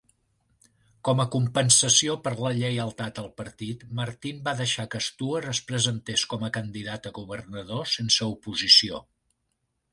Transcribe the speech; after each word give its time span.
Com 1.09 1.19
a 1.23 1.27
compensació 1.35 2.15
per 2.27 2.33
la 2.45 2.53
lleialtat 2.61 3.21
al 3.23 3.29
partit, 3.43 3.85
Martin 4.01 4.41
va 4.49 4.55
deixar 4.63 4.87
que 4.95 5.03
Stuart 5.11 5.53
es 5.55 5.63
presentés 5.71 6.27
com 6.35 6.49
a 6.49 6.53
candidat 6.59 7.09
a 7.11 7.15
governador 7.23 7.89
sense 7.99 8.33
oposició. 8.37 9.03